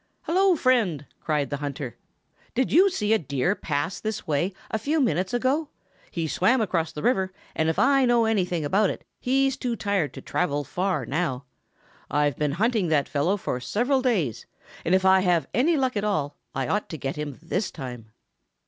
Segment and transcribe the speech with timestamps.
[0.23, 1.95] "Hello, Friend!" cried the hunter.
[2.55, 5.69] "Did you see a Deer pass this way a few minutes ago?
[6.09, 10.11] He swam across the river, and if I know anything about it he's too tired
[10.15, 11.45] to travel far now.
[12.09, 14.47] I've been hunting that fellow for several days,
[14.83, 18.09] and if I have any luck at all I ought to get him this time."